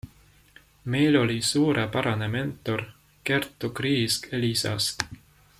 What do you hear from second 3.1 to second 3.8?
Kertu